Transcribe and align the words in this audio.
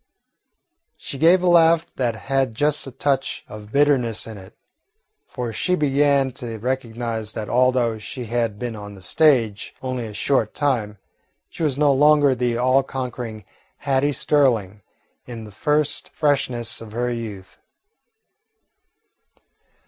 She 0.97 1.19
gave 1.19 1.43
a 1.43 1.47
laugh 1.47 1.85
that 1.93 2.15
had 2.15 2.55
just 2.55 2.87
a 2.87 2.91
touch 2.91 3.45
of 3.47 3.71
bitterness 3.71 4.25
in 4.25 4.35
it, 4.35 4.57
for 5.27 5.53
she 5.53 5.75
began 5.75 6.31
to 6.41 6.57
recognise 6.57 7.33
that 7.33 7.47
although 7.47 7.99
she 7.99 8.25
had 8.25 8.57
been 8.57 8.75
on 8.75 8.95
the 8.95 9.03
stage 9.03 9.75
only 9.79 10.07
a 10.07 10.13
short 10.15 10.55
time, 10.55 10.97
she 11.51 11.61
was 11.61 11.77
no 11.77 11.93
longer 11.93 12.33
the 12.33 12.57
all 12.57 12.81
conquering 12.81 13.45
Hattie 13.77 14.11
Sterling, 14.11 14.81
in 15.27 15.43
the 15.43 15.51
first 15.51 16.09
freshness 16.15 16.81
of 16.81 16.93
her 16.93 17.11
youth. 17.13 17.59